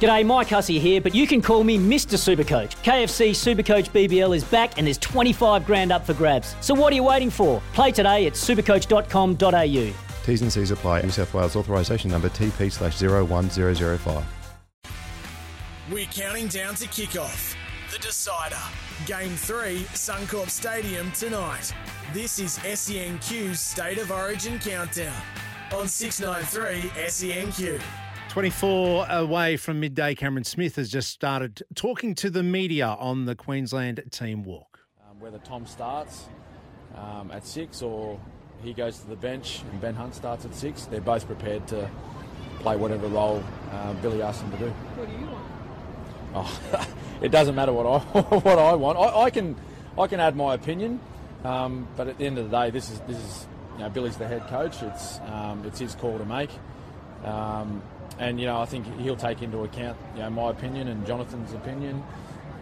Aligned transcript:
G'day, 0.00 0.26
Mike 0.26 0.48
Hussey 0.48 0.78
here, 0.78 1.00
but 1.00 1.14
you 1.14 1.26
can 1.26 1.40
call 1.40 1.64
me 1.64 1.78
Mr. 1.78 2.16
Supercoach. 2.18 2.76
KFC 2.82 3.30
Supercoach 3.30 3.90
BBL 3.90 4.36
is 4.36 4.44
back 4.44 4.76
and 4.76 4.86
there's 4.86 4.98
25 4.98 5.64
grand 5.64 5.90
up 5.90 6.04
for 6.04 6.12
grabs. 6.12 6.54
So 6.60 6.74
what 6.74 6.92
are 6.92 6.96
you 6.96 7.04
waiting 7.04 7.30
for? 7.30 7.62
Play 7.72 7.92
today 7.92 8.26
at 8.26 8.34
supercoach.com.au. 8.34 9.94
T's 10.26 10.42
and 10.42 10.52
C's 10.52 10.70
apply. 10.70 11.02
New 11.02 11.10
South 11.10 11.32
Wales 11.32 11.56
authorisation 11.56 12.10
number 12.10 12.28
TP 12.28 12.70
slash 12.70 13.00
01005. 13.00 14.24
We're 15.90 16.04
counting 16.06 16.48
down 16.48 16.74
to 16.74 16.86
kickoff. 16.88 17.54
The 17.92 17.98
decider. 17.98 18.56
Game 19.06 19.36
3, 19.36 19.78
Suncorp 19.94 20.50
Stadium 20.50 21.12
tonight. 21.12 21.72
This 22.12 22.38
is 22.40 22.58
SENQ's 22.58 23.60
State 23.60 23.98
of 23.98 24.10
Origin 24.10 24.58
Countdown 24.58 25.14
on 25.72 25.86
693 25.86 26.90
SENQ. 27.04 27.80
24 28.36 29.06
away 29.08 29.56
from 29.56 29.80
midday, 29.80 30.14
Cameron 30.14 30.44
Smith 30.44 30.76
has 30.76 30.90
just 30.90 31.08
started 31.08 31.62
talking 31.74 32.14
to 32.14 32.28
the 32.28 32.42
media 32.42 32.86
on 32.86 33.24
the 33.24 33.34
Queensland 33.34 34.02
team 34.10 34.44
walk. 34.44 34.80
Um, 35.08 35.18
whether 35.20 35.38
Tom 35.38 35.64
starts 35.64 36.26
um, 36.96 37.30
at 37.30 37.46
six 37.46 37.80
or 37.80 38.20
he 38.62 38.74
goes 38.74 38.98
to 38.98 39.06
the 39.06 39.16
bench 39.16 39.62
and 39.72 39.80
Ben 39.80 39.94
Hunt 39.94 40.14
starts 40.14 40.44
at 40.44 40.54
six, 40.54 40.84
they're 40.84 41.00
both 41.00 41.26
prepared 41.26 41.66
to 41.68 41.88
play 42.58 42.76
whatever 42.76 43.06
role 43.08 43.42
uh, 43.72 43.94
Billy 44.02 44.20
asks 44.20 44.42
them 44.42 44.50
to 44.50 44.58
do. 44.58 44.66
What 44.66 45.08
do 45.08 45.14
you 45.14 45.30
want? 45.30 45.46
Oh, 46.34 46.86
it 47.22 47.30
doesn't 47.30 47.54
matter 47.54 47.72
what 47.72 47.86
I 47.86 48.20
what 48.20 48.58
I 48.58 48.74
want. 48.74 48.98
I, 48.98 49.22
I 49.22 49.30
can 49.30 49.56
I 49.98 50.06
can 50.08 50.20
add 50.20 50.36
my 50.36 50.52
opinion, 50.52 51.00
um, 51.42 51.88
but 51.96 52.06
at 52.06 52.18
the 52.18 52.26
end 52.26 52.36
of 52.36 52.50
the 52.50 52.64
day, 52.64 52.68
this 52.68 52.90
is 52.90 53.00
this 53.08 53.16
is 53.16 53.46
you 53.76 53.78
know 53.78 53.88
Billy's 53.88 54.18
the 54.18 54.28
head 54.28 54.46
coach. 54.48 54.82
It's 54.82 55.20
um, 55.20 55.64
it's 55.64 55.78
his 55.78 55.94
call 55.94 56.18
to 56.18 56.26
make. 56.26 56.50
Um, 57.24 57.80
and 58.18 58.40
you 58.40 58.46
know, 58.46 58.60
I 58.60 58.66
think 58.66 58.86
he'll 59.00 59.16
take 59.16 59.42
into 59.42 59.64
account 59.64 59.98
you 60.14 60.20
know 60.20 60.30
my 60.30 60.50
opinion 60.50 60.88
and 60.88 61.06
Johnathan's 61.06 61.52
opinion. 61.52 62.02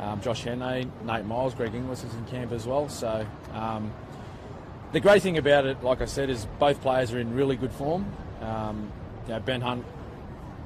Um, 0.00 0.20
Josh 0.20 0.44
Hannay, 0.44 0.90
Nate 1.04 1.24
Myles, 1.24 1.54
Greg 1.54 1.74
Inglis 1.74 2.02
is 2.02 2.12
in 2.14 2.24
camp 2.26 2.52
as 2.52 2.66
well. 2.66 2.88
So 2.88 3.24
um, 3.52 3.92
the 4.92 5.00
great 5.00 5.22
thing 5.22 5.38
about 5.38 5.66
it, 5.66 5.82
like 5.84 6.00
I 6.00 6.06
said, 6.06 6.30
is 6.30 6.46
both 6.58 6.80
players 6.80 7.12
are 7.12 7.18
in 7.20 7.34
really 7.34 7.56
good 7.56 7.72
form. 7.72 8.04
Um, 8.40 8.92
you 9.26 9.34
know, 9.34 9.40
Ben 9.40 9.60
Hunt 9.60 9.84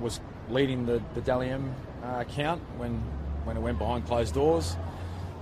was 0.01 0.21
leading 0.49 0.87
the 0.87 1.03
the 1.15 1.21
Dally 1.21 1.53
uh, 1.53 2.25
count 2.25 2.62
when 2.79 2.95
when 3.45 3.56
it 3.56 3.61
went 3.61 3.79
behind 3.79 4.06
closed 4.06 4.34
doors. 4.34 4.77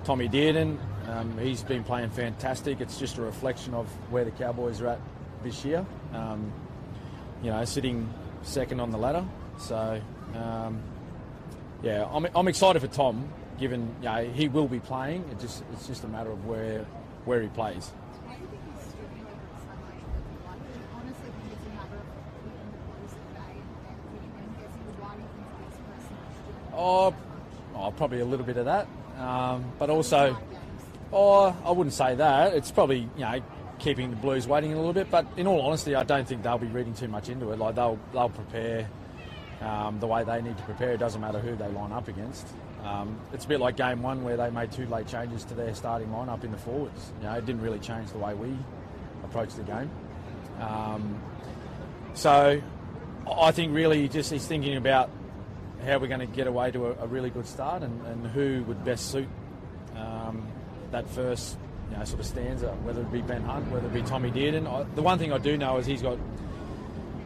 Tommy 0.04 0.28
Dearden, 0.28 0.78
um, 1.08 1.36
he's 1.38 1.62
been 1.62 1.82
playing 1.82 2.10
fantastic. 2.10 2.80
It's 2.80 2.98
just 2.98 3.18
a 3.18 3.22
reflection 3.22 3.74
of 3.74 3.88
where 4.10 4.24
the 4.24 4.30
Cowboys 4.30 4.80
are 4.80 4.88
at 4.88 5.00
this 5.42 5.64
year. 5.64 5.84
Um, 6.12 6.52
you 7.42 7.50
know, 7.50 7.64
sitting 7.64 8.08
second 8.46 8.80
on 8.80 8.90
the 8.90 8.98
ladder. 8.98 9.24
So, 9.58 10.00
um, 10.34 10.80
yeah, 11.82 12.06
I'm, 12.10 12.26
I'm 12.34 12.48
excited 12.48 12.80
for 12.80 12.88
Tom, 12.88 13.28
given 13.58 13.94
you 14.00 14.08
know, 14.08 14.24
he 14.24 14.48
will 14.48 14.68
be 14.68 14.80
playing. 14.80 15.24
It 15.30 15.40
just 15.40 15.62
it's 15.72 15.86
just 15.86 16.04
a 16.04 16.08
matter 16.08 16.30
of 16.30 16.46
where 16.46 16.84
where 17.24 17.42
he 17.42 17.48
plays. 17.48 17.90
Oh, 26.78 27.14
oh, 27.74 27.90
probably 27.92 28.20
a 28.20 28.24
little 28.24 28.44
bit 28.44 28.58
of 28.58 28.66
that, 28.66 28.86
um, 29.18 29.64
but 29.78 29.88
also, 29.88 30.36
oh, 31.10 31.56
I 31.64 31.70
wouldn't 31.70 31.94
say 31.94 32.14
that. 32.16 32.52
It's 32.52 32.70
probably 32.70 33.08
you 33.16 33.20
know 33.20 33.40
keeping 33.78 34.10
the 34.10 34.16
Blues 34.16 34.46
waiting 34.46 34.72
a 34.72 34.76
little 34.76 34.92
bit. 34.92 35.10
But 35.10 35.26
in 35.36 35.46
all 35.46 35.60
honesty, 35.60 35.94
I 35.94 36.04
don't 36.04 36.26
think 36.26 36.42
they'll 36.42 36.58
be 36.58 36.66
reading 36.66 36.94
too 36.94 37.08
much 37.08 37.28
into 37.28 37.50
it. 37.52 37.58
Like 37.58 37.74
they'll 37.74 37.98
they'll 38.12 38.28
prepare 38.28 38.88
um, 39.60 39.98
the 40.00 40.06
way 40.06 40.24
they 40.24 40.42
need 40.42 40.56
to 40.56 40.62
prepare. 40.64 40.92
It 40.92 40.98
doesn't 40.98 41.20
matter 41.20 41.38
who 41.38 41.56
they 41.56 41.68
line 41.68 41.92
up 41.92 42.08
against. 42.08 42.46
Um, 42.84 43.18
it's 43.32 43.44
a 43.44 43.48
bit 43.48 43.60
like 43.60 43.76
game 43.76 44.02
one 44.02 44.22
where 44.22 44.36
they 44.36 44.50
made 44.50 44.70
two 44.70 44.86
late 44.86 45.08
changes 45.08 45.44
to 45.44 45.54
their 45.54 45.74
starting 45.74 46.08
lineup 46.08 46.44
in 46.44 46.52
the 46.52 46.58
forwards. 46.58 47.12
You 47.20 47.26
know, 47.26 47.34
it 47.34 47.46
didn't 47.46 47.62
really 47.62 47.80
change 47.80 48.10
the 48.10 48.18
way 48.18 48.34
we 48.34 48.56
approached 49.24 49.56
the 49.56 49.64
game. 49.64 49.90
Um, 50.60 51.20
so 52.14 52.60
I 53.30 53.50
think 53.50 53.74
really 53.74 54.08
just 54.08 54.30
he's 54.30 54.46
thinking 54.46 54.76
about 54.76 55.10
how 55.84 55.98
we're 55.98 56.06
going 56.06 56.20
to 56.20 56.26
get 56.26 56.46
away 56.46 56.70
to 56.70 56.86
a, 56.86 56.90
a 57.04 57.06
really 57.06 57.30
good 57.30 57.46
start 57.46 57.82
and, 57.82 58.06
and, 58.06 58.26
who 58.28 58.62
would 58.64 58.84
best 58.84 59.10
suit 59.10 59.28
um, 59.96 60.46
that 60.90 61.08
first 61.10 61.56
you 61.90 61.96
know, 61.96 62.04
sort 62.04 62.20
of 62.20 62.26
stanza, 62.26 62.68
whether 62.84 63.00
it 63.00 63.12
be 63.12 63.22
Ben 63.22 63.42
Hunt, 63.42 63.70
whether 63.70 63.86
it 63.86 63.94
be 63.94 64.02
Tommy 64.02 64.30
Dearden. 64.30 64.66
I, 64.66 64.84
the 64.94 65.02
one 65.02 65.18
thing 65.18 65.32
I 65.32 65.38
do 65.38 65.56
know 65.56 65.78
is 65.78 65.86
he's 65.86 66.02
got 66.02 66.18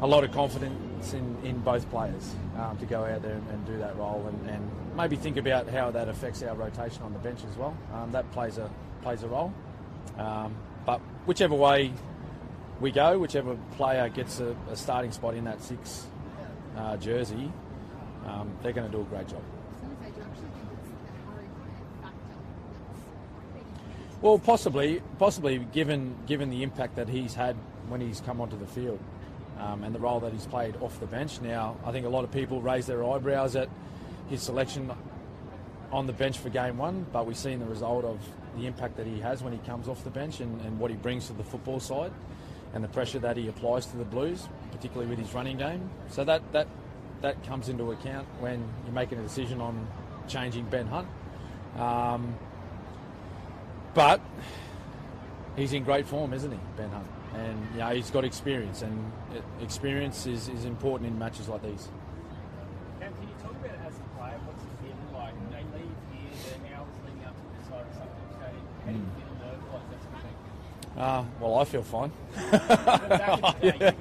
a 0.01 0.07
lot 0.07 0.25
of 0.25 0.33
confidence 0.33 1.13
in, 1.13 1.37
in 1.45 1.59
both 1.61 1.89
players 1.91 2.35
um, 2.59 2.77
to 2.79 2.87
go 2.87 3.05
out 3.05 3.23
there 3.23 3.35
and, 3.35 3.49
and 3.51 3.67
do 3.67 3.79
that 3.79 3.97
role 3.97 4.27
and, 4.27 4.51
and, 4.51 4.71
maybe 4.97 5.15
think 5.15 5.37
about 5.37 5.69
how 5.69 5.89
that 5.89 6.09
affects 6.09 6.43
our 6.43 6.55
rotation 6.55 7.01
on 7.05 7.13
the 7.13 7.19
bench 7.21 7.39
as 7.49 7.57
well. 7.57 7.75
Um, 7.95 8.11
that 8.11 8.31
plays 8.33 8.59
a 8.59 8.69
plays 9.03 9.23
a 9.23 9.29
role. 9.29 9.55
Um, 10.19 10.55
but 10.85 11.01
whichever 11.27 11.55
way 11.55 11.93
we 12.81 12.91
go, 12.91 13.19
whichever 13.19 13.57
player 13.77 14.09
gets 14.09 14.41
a, 14.41 14.55
a 14.69 14.77
starting 14.77 15.13
spot 15.13 15.35
in 15.35 15.45
that 15.45 15.63
six 15.63 16.07
uh, 16.77 16.97
jersey, 16.97 17.53
um, 18.27 18.51
they're 18.63 18.73
going 18.73 18.91
to 18.91 18.95
do 18.95 19.03
a 19.03 19.05
great 19.05 19.29
job. 19.29 19.43
Well, 24.23 24.39
possibly, 24.39 25.01
possibly 25.19 25.59
given 25.73 26.15
given 26.27 26.51
the 26.51 26.63
impact 26.63 26.97
that 26.97 27.09
he's 27.09 27.33
had 27.33 27.57
when 27.89 28.03
he's 28.03 28.21
come 28.21 28.43
onto 28.43 28.59
the 28.59 28.67
field, 28.67 29.01
um, 29.59 29.83
and 29.83 29.95
the 29.95 29.99
role 29.99 30.21
that 30.21 30.33
he's 30.33 30.47
played 30.47 30.77
off 30.83 31.01
the 31.01 31.07
bench. 31.07 31.41
Now, 31.41 31.79
I 31.87 31.91
think 31.91 32.05
a 32.05 32.11
lot 32.11 32.25
of 32.25 32.31
people 32.31 32.61
raise 32.61 32.87
their 32.87 33.03
eyebrows 33.03 33.57
at 33.57 33.71
his 34.29 34.43
selection 34.43 34.93
on 35.91 36.07
the 36.07 36.13
bench 36.13 36.37
for 36.37 36.51
game 36.51 36.77
one, 36.77 37.07
but 37.13 37.27
we've 37.27 37.37
seen 37.37 37.61
the 37.61 37.65
result 37.65 38.05
of 38.05 38.19
the 38.59 38.67
impact 38.67 38.99
that 38.99 39.07
he 39.07 39.21
has 39.21 39.43
when 39.43 39.55
he 39.55 39.59
comes 39.61 39.89
off 39.89 40.05
the 40.05 40.11
bench 40.11 40.41
and, 40.41 40.61
and 40.61 40.79
what 40.79 40.91
he 40.91 40.97
brings 40.99 41.27
to 41.29 41.33
the 41.33 41.43
football 41.43 41.81
side, 41.81 42.13
and 42.75 42.85
the 42.85 42.89
pressure 42.89 43.21
that 43.21 43.39
he 43.39 43.49
applies 43.49 43.87
to 43.87 43.97
the 43.97 44.05
Blues, 44.05 44.49
particularly 44.71 45.09
with 45.09 45.19
his 45.19 45.33
running 45.33 45.57
game. 45.57 45.89
So 46.11 46.25
that 46.25 46.43
that 46.53 46.69
that 47.23 47.43
comes 47.45 47.71
into 47.71 47.91
account 47.91 48.29
when 48.39 48.69
you're 48.85 48.93
making 48.93 49.19
a 49.19 49.23
decision 49.23 49.63
on 49.63 49.89
changing 50.29 50.67
Ben 50.67 50.87
Hunt. 50.87 51.09
Um, 51.79 52.35
but 53.95 54.21
he's 55.57 55.73
in 55.73 55.85
great 55.85 56.07
form, 56.07 56.33
isn't 56.33 56.51
he, 56.51 56.59
Ben 56.77 56.91
Hunt? 56.91 57.07
And 57.35 57.69
you 57.73 57.81
know, 57.81 57.89
he's 57.91 58.11
got 58.11 58.25
experience, 58.25 58.83
and 58.83 59.13
experience 59.61 60.27
is, 60.27 60.49
is 60.49 60.65
important 60.65 61.11
in 61.11 61.19
matches 61.19 61.49
like 61.49 61.63
these. 61.63 61.89
Cam, 62.99 63.13
can 63.15 63.23
you 63.23 63.35
talk 63.43 63.53
about 63.53 63.67
it 63.67 63.81
as 63.87 63.95
a 63.95 64.19
player? 64.19 64.39
What's 64.47 64.65
it 64.65 64.71
feeling 64.83 65.13
like? 65.15 65.35
They 65.51 65.79
leave 65.79 65.97
here, 66.13 66.31
they're 66.51 66.71
now 66.71 66.87
leading 67.07 67.25
up 67.25 67.35
to 67.37 67.47
this 67.59 67.69
over 67.73 67.87
something 67.95 68.29
stadium. 68.37 68.67
How 68.85 68.93
do 68.93 68.99
you 68.99 69.09
feel 69.17 69.33
nerve-wise? 69.47 70.01
Uh, 70.99 71.25
well, 71.41 71.59
I 71.59 71.65
feel 71.65 71.83
fine. 71.83 72.13
yeah. 73.63 73.93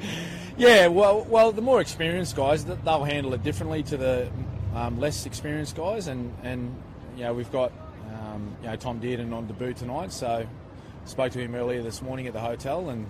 yeah, 0.58 0.88
well, 0.88 1.24
well, 1.30 1.52
the 1.52 1.62
more 1.62 1.82
experienced 1.82 2.36
guys, 2.36 2.66
they'll 2.66 3.04
handle 3.04 3.34
it 3.34 3.44
differently 3.44 3.84
to 3.84 3.98
the 3.98 4.32
um, 4.76 5.00
less 5.00 5.26
experienced 5.26 5.76
guys, 5.76 6.08
and 6.08 6.34
and 6.44 6.76
you 7.16 7.24
know 7.24 7.34
we've 7.34 7.52
got 7.52 7.72
um, 8.40 8.58
you 8.62 8.70
know, 8.70 8.76
Tom 8.76 9.00
Dearden 9.00 9.34
on 9.34 9.47
debut 9.47 9.74
tonight, 9.74 10.12
so 10.12 10.47
spoke 11.06 11.32
to 11.34 11.40
him 11.40 11.56
earlier 11.56 11.82
this 11.82 12.02
morning 12.02 12.28
at 12.28 12.34
the 12.34 12.40
hotel, 12.40 12.90
and 12.90 13.08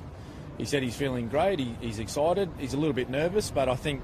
he 0.58 0.66
said 0.66 0.84
he's 0.84 0.96
feeling 0.96 1.30
great. 1.30 1.60
He, 1.60 1.76
he's 1.81 2.00
excited. 2.00 2.50
He's 2.58 2.74
a 2.74 2.78
little 2.78 2.94
bit 2.94 3.10
nervous, 3.10 3.52
but 3.52 3.70
I 3.70 3.76
think 3.76 4.02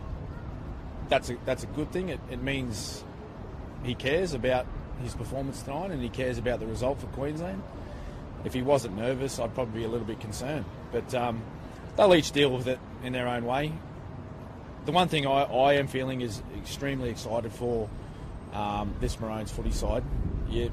that's 1.10 1.30
a 1.30 1.38
that's 1.46 1.64
a 1.64 1.68
good 1.68 1.92
thing. 1.92 2.10
It, 2.10 2.20
it 2.30 2.42
means 2.42 3.04
he 3.84 3.96
cares 3.96 4.34
about 4.34 4.66
his 5.02 5.14
performance 5.14 5.62
tonight, 5.62 5.92
and 5.92 6.02
he 6.02 6.10
cares 6.10 6.38
about 6.38 6.60
the 6.60 6.68
result 6.68 7.00
for 7.00 7.08
Queensland. 7.08 7.62
If 8.44 8.54
he 8.54 8.62
wasn't 8.62 8.96
nervous, 8.96 9.40
I'd 9.40 9.54
probably 9.56 9.80
be 9.80 9.86
a 9.86 9.90
little 9.90 10.06
bit 10.06 10.20
concerned. 10.20 10.66
But 10.92 11.14
um, 11.16 11.42
they'll 11.98 12.14
each 12.14 12.32
deal 12.32 12.56
with 12.56 12.68
it 12.68 12.80
in 13.04 13.12
their 13.12 13.28
own 13.28 13.46
way. 13.46 13.74
The 14.86 14.92
one 14.92 15.08
thing 15.08 15.26
I, 15.26 15.44
I 15.44 15.74
am 15.74 15.88
feeling 15.88 16.22
is 16.22 16.44
extremely 16.56 17.10
excited 17.10 17.52
for 17.52 17.90
um, 18.54 18.94
this 19.00 19.20
Maroons 19.20 19.52
footy 19.52 19.72
side. 19.72 20.04
Yeah, 20.48 20.70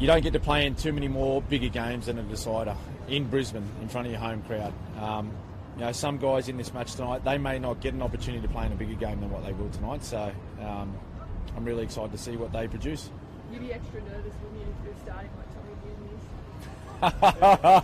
you 0.00 0.06
don't 0.06 0.22
get 0.22 0.32
to 0.32 0.40
play 0.40 0.66
in 0.66 0.74
too 0.74 0.92
many 0.92 1.08
more 1.08 1.42
bigger 1.42 1.68
games 1.68 2.06
than 2.06 2.18
a 2.18 2.22
decider 2.22 2.74
in 3.06 3.28
Brisbane 3.28 3.68
in 3.82 3.88
front 3.88 4.06
of 4.06 4.12
your 4.12 4.20
home 4.20 4.42
crowd. 4.42 4.72
Um, 4.98 5.30
you 5.76 5.84
know, 5.84 5.92
some 5.92 6.16
guys 6.18 6.48
in 6.48 6.56
this 6.56 6.72
match 6.74 6.94
tonight, 6.94 7.22
they 7.22 7.38
may 7.38 7.58
not 7.58 7.80
get 7.80 7.94
an 7.94 8.02
opportunity 8.02 8.40
to 8.46 8.52
play 8.52 8.66
in 8.66 8.72
a 8.72 8.76
bigger 8.76 8.94
game 8.94 9.20
than 9.20 9.30
what 9.30 9.44
they 9.44 9.52
will 9.52 9.68
tonight. 9.70 10.02
So 10.02 10.32
um, 10.60 10.94
I'm 11.56 11.64
really 11.64 11.84
excited 11.84 12.12
to 12.12 12.18
see 12.18 12.36
what 12.36 12.50
they 12.52 12.66
produce. 12.66 13.10
You'd 13.52 13.60
be 13.60 13.72
extra 13.72 14.00
nervous, 14.02 14.32
if 14.32 14.84
you're 14.84 14.94
starting 15.04 15.30
like 15.36 15.48
Tommy 15.54 15.74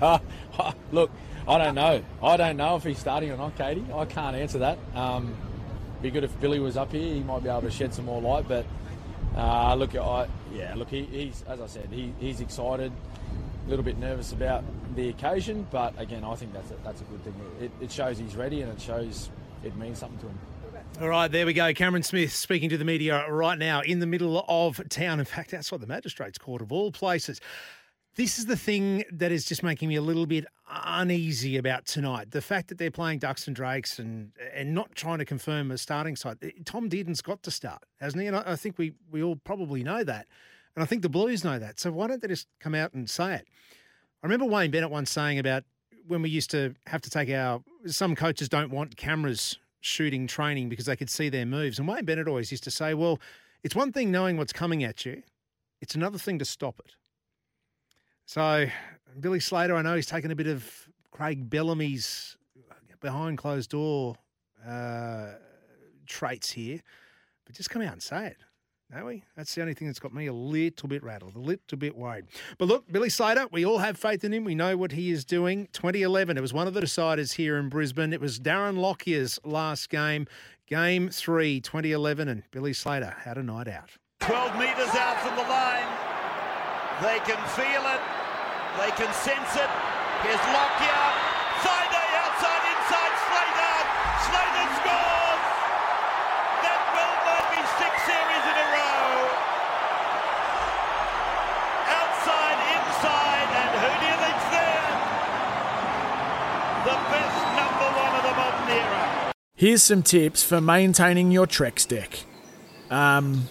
Dearden? 0.00 0.20
Look, 0.92 1.10
I 1.46 1.58
don't 1.58 1.74
know. 1.74 2.02
I 2.22 2.36
don't 2.36 2.56
know 2.56 2.76
if 2.76 2.84
he's 2.84 2.98
starting 2.98 3.30
or 3.30 3.36
not, 3.36 3.56
Katie. 3.58 3.84
I 3.94 4.04
can't 4.06 4.36
answer 4.36 4.58
that. 4.58 4.78
Um, 4.94 5.34
be 6.02 6.10
good 6.10 6.24
if 6.24 6.40
Billy 6.40 6.60
was 6.60 6.76
up 6.76 6.92
here. 6.92 7.14
He 7.14 7.20
might 7.20 7.42
be 7.42 7.48
able 7.48 7.62
to 7.62 7.70
shed 7.70 7.92
some 7.92 8.04
more 8.04 8.22
light. 8.22 8.46
But 8.48 8.64
uh, 9.36 9.74
look, 9.74 9.94
I, 9.94 10.28
yeah, 10.54 10.74
look, 10.74 10.88
he, 10.88 11.02
he's 11.04 11.44
as 11.46 11.60
I 11.60 11.66
said, 11.66 11.88
he, 11.90 12.12
he's 12.18 12.40
excited. 12.40 12.92
A 13.66 13.68
little 13.68 13.84
bit 13.84 13.98
nervous 13.98 14.32
about 14.32 14.62
the 14.94 15.08
occasion, 15.08 15.66
but 15.72 15.92
again, 15.98 16.22
I 16.22 16.36
think 16.36 16.52
that's 16.52 16.70
a, 16.70 16.76
that's 16.84 17.00
a 17.00 17.04
good 17.04 17.24
thing. 17.24 17.34
It, 17.60 17.70
it 17.80 17.90
shows 17.90 18.16
he's 18.16 18.36
ready, 18.36 18.62
and 18.62 18.72
it 18.72 18.80
shows 18.80 19.28
it 19.64 19.76
means 19.76 19.98
something 19.98 20.18
to 20.20 20.26
him. 20.26 20.38
All 21.00 21.08
right, 21.08 21.30
there 21.30 21.44
we 21.44 21.52
go. 21.52 21.74
Cameron 21.74 22.02
Smith 22.02 22.32
speaking 22.32 22.70
to 22.70 22.78
the 22.78 22.84
media 22.84 23.28
right 23.28 23.58
now 23.58 23.82
in 23.82 23.98
the 23.98 24.06
middle 24.06 24.44
of 24.48 24.80
town. 24.88 25.18
In 25.18 25.26
fact, 25.26 25.52
outside 25.52 25.80
the 25.80 25.86
Magistrates 25.86 26.38
Court 26.38 26.62
of 26.62 26.72
all 26.72 26.90
places. 26.92 27.40
This 28.14 28.38
is 28.38 28.46
the 28.46 28.56
thing 28.56 29.04
that 29.12 29.30
is 29.30 29.44
just 29.44 29.62
making 29.62 29.90
me 29.90 29.96
a 29.96 30.00
little 30.00 30.24
bit 30.24 30.46
uneasy 30.96 31.56
about 31.56 31.86
tonight. 31.86 32.30
The 32.30 32.40
fact 32.40 32.68
that 32.68 32.78
they're 32.78 32.90
playing 32.90 33.20
Ducks 33.20 33.46
and 33.46 33.54
Drakes 33.54 33.98
and 33.98 34.32
and 34.54 34.74
not 34.74 34.94
trying 34.94 35.18
to 35.18 35.24
confirm 35.24 35.70
a 35.70 35.78
starting 35.78 36.16
side. 36.16 36.38
Eh, 36.42 36.50
Tom 36.64 36.88
Dearden's 36.88 37.22
got 37.22 37.42
to 37.44 37.50
start, 37.50 37.84
hasn't 38.00 38.20
he? 38.20 38.26
And 38.26 38.36
I, 38.36 38.42
I 38.46 38.56
think 38.56 38.78
we 38.78 38.94
we 39.10 39.22
all 39.22 39.36
probably 39.36 39.82
know 39.82 40.02
that. 40.04 40.26
And 40.74 40.82
I 40.82 40.86
think 40.86 41.02
the 41.02 41.08
Blues 41.08 41.44
know 41.44 41.58
that. 41.58 41.80
So 41.80 41.90
why 41.90 42.06
don't 42.06 42.20
they 42.20 42.28
just 42.28 42.48
come 42.60 42.74
out 42.74 42.92
and 42.92 43.08
say 43.08 43.36
it? 43.36 43.46
I 44.22 44.26
remember 44.26 44.46
Wayne 44.46 44.70
Bennett 44.70 44.90
once 44.90 45.10
saying 45.10 45.38
about 45.38 45.64
when 46.06 46.22
we 46.22 46.30
used 46.30 46.50
to 46.50 46.74
have 46.86 47.00
to 47.02 47.10
take 47.10 47.30
our 47.30 47.62
some 47.86 48.14
coaches 48.14 48.48
don't 48.48 48.70
want 48.70 48.96
cameras 48.96 49.58
shooting 49.80 50.26
training 50.26 50.68
because 50.68 50.86
they 50.86 50.96
could 50.96 51.10
see 51.10 51.28
their 51.28 51.46
moves. 51.46 51.78
And 51.78 51.86
Wayne 51.86 52.04
Bennett 52.04 52.28
always 52.28 52.50
used 52.50 52.64
to 52.64 52.70
say, 52.70 52.94
well, 52.94 53.20
it's 53.62 53.74
one 53.74 53.92
thing 53.92 54.10
knowing 54.10 54.36
what's 54.36 54.52
coming 54.52 54.82
at 54.84 55.04
you, 55.06 55.22
it's 55.80 55.94
another 55.94 56.18
thing 56.18 56.38
to 56.38 56.44
stop 56.44 56.78
it. 56.80 56.94
So 58.26 58.66
Billy 59.20 59.40
Slater, 59.40 59.74
I 59.74 59.82
know 59.82 59.96
he's 59.96 60.06
taken 60.06 60.30
a 60.30 60.36
bit 60.36 60.46
of 60.46 60.70
Craig 61.10 61.48
Bellamy's 61.48 62.36
behind 63.00 63.38
closed 63.38 63.70
door 63.70 64.16
uh, 64.66 65.32
traits 66.06 66.50
here, 66.50 66.80
but 67.44 67.54
just 67.54 67.70
come 67.70 67.82
out 67.82 67.92
and 67.92 68.02
say 68.02 68.26
it. 68.26 68.36
No, 68.94 69.04
we? 69.04 69.24
That's 69.36 69.52
the 69.54 69.62
only 69.62 69.74
thing 69.74 69.88
that's 69.88 69.98
got 69.98 70.14
me 70.14 70.26
a 70.26 70.32
little 70.32 70.88
bit 70.88 71.02
rattled, 71.02 71.34
a 71.34 71.40
little 71.40 71.76
bit 71.76 71.96
worried. 71.96 72.26
But 72.56 72.68
look, 72.68 72.90
Billy 72.90 73.08
Slater, 73.08 73.46
we 73.50 73.64
all 73.64 73.78
have 73.78 73.98
faith 73.98 74.22
in 74.22 74.32
him. 74.32 74.44
We 74.44 74.54
know 74.54 74.76
what 74.76 74.92
he 74.92 75.10
is 75.10 75.24
doing. 75.24 75.68
2011, 75.72 76.38
it 76.38 76.40
was 76.40 76.52
one 76.52 76.68
of 76.68 76.74
the 76.74 76.80
deciders 76.80 77.32
here 77.32 77.56
in 77.56 77.68
Brisbane. 77.68 78.12
It 78.12 78.20
was 78.20 78.38
Darren 78.38 78.78
Lockyer's 78.78 79.40
last 79.44 79.90
game, 79.90 80.28
game 80.68 81.08
three, 81.08 81.60
2011, 81.60 82.28
and 82.28 82.44
Billy 82.52 82.72
Slater 82.72 83.16
had 83.18 83.38
a 83.38 83.42
night 83.42 83.66
out. 83.66 83.90
12 84.20 84.56
metres 84.56 84.94
out 84.94 85.20
from 85.20 85.34
the 85.34 85.42
line. 85.42 85.86
They 87.02 87.18
can 87.24 87.44
feel 87.48 87.82
it. 87.92 88.15
They 88.76 88.92
can 88.92 89.12
sense 89.14 89.56
it. 89.56 89.70
Here's 90.22 90.44
Lockyer. 90.52 91.04
Side 91.64 91.92
outside, 91.96 92.64
inside, 92.76 93.14
Slater. 93.24 93.76
Slater 94.28 94.68
scores. 94.76 95.44
That 96.60 96.80
will 96.92 97.16
might 97.24 97.48
be 97.56 97.60
six 97.80 97.92
series 98.04 98.44
in 98.46 98.56
a 98.60 98.68
row. 98.76 99.32
Outside, 101.88 102.58
inside, 102.76 103.48
and 103.56 103.72
who 103.80 103.90
do 103.96 104.06
you 104.12 104.18
think's 104.22 104.48
there? 104.52 104.88
The 106.84 106.96
best 107.10 107.40
number 107.56 107.88
one 107.96 108.12
of 108.12 108.22
the 108.28 108.34
modern 108.36 108.68
era. 108.76 109.32
Here's 109.54 109.82
some 109.82 110.02
tips 110.02 110.42
for 110.42 110.60
maintaining 110.60 111.32
your 111.32 111.46
Trex 111.46 111.88
deck. 111.88 112.24
Um, 112.90 113.48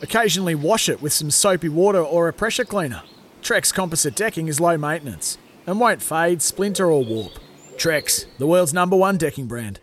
occasionally 0.00 0.54
wash 0.54 0.88
it 0.88 1.02
with 1.02 1.12
some 1.12 1.30
soapy 1.30 1.68
water 1.68 2.00
or 2.00 2.28
a 2.28 2.32
pressure 2.32 2.64
cleaner. 2.64 3.02
Trex 3.42 3.74
composite 3.74 4.14
decking 4.14 4.46
is 4.46 4.60
low 4.60 4.78
maintenance 4.78 5.36
and 5.66 5.80
won't 5.80 6.00
fade, 6.00 6.40
splinter, 6.40 6.86
or 6.86 7.04
warp. 7.04 7.32
Trex, 7.74 8.26
the 8.38 8.46
world's 8.46 8.72
number 8.72 8.96
one 8.96 9.16
decking 9.16 9.46
brand. 9.46 9.80